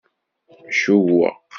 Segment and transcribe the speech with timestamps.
[0.79, 1.35] Cewweq.